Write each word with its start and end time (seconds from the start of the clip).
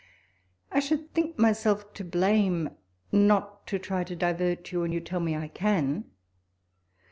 I 0.71 0.79
SHOULD 0.79 1.13
think 1.13 1.37
myseJf 1.37 1.93
to 1.93 2.03
blame 2.03 2.71
not 3.11 3.67
to 3.67 3.77
try 3.77 4.03
to 4.05 4.15
divert 4.15 4.71
you, 4.71 4.79
when 4.79 4.91
you 4.91 4.99
tell 4.99 5.21
rae 5.21 5.35
I 5.35 5.47
can. 5.47 6.05